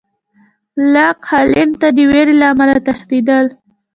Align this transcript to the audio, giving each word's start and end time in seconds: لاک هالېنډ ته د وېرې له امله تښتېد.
لاک 0.93 1.19
هالېنډ 1.31 1.73
ته 1.81 1.87
د 1.95 1.97
وېرې 2.09 2.35
له 2.41 2.45
امله 2.53 2.77
تښتېد. 2.85 3.29